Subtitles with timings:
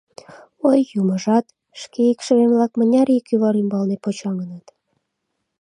[0.69, 1.45] Ой, юмыжат,
[1.81, 4.65] шке икшывем-влак мыняр ий кӱвар ӱмбалне почаҥыныт.